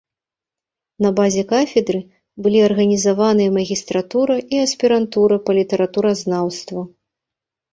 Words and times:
На 1.05 1.09
базе 1.19 1.43
кафедры 1.51 1.99
былі 2.45 2.59
арганізаваныя 2.69 3.53
магістратура 3.59 4.35
і 4.57 4.63
аспірантура 4.65 5.35
па 5.47 5.51
літаратуразнаўству. 5.59 6.79